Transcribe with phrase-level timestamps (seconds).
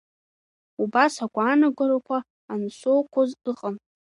[0.81, 2.17] Убас агәаанагарақәа
[2.53, 3.75] ансоуқәоз ыҟан.